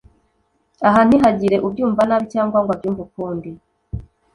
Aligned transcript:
Aha 0.87 0.99
ntihagire 1.07 1.55
ubyumva 1.67 2.01
nabi 2.05 2.25
cyangwa 2.33 2.57
ngo 2.61 2.69
abyumve 2.75 3.01
ukundi 3.07 3.49